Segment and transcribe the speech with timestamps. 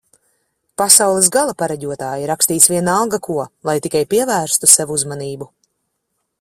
[0.81, 3.37] Pasaules gala pareģotāji rakstīs vienalga ko,
[3.71, 5.53] lai tikai pievērstu sev uzmanību